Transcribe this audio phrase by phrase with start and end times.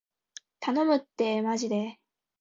[0.61, 1.99] 頼むってーまじで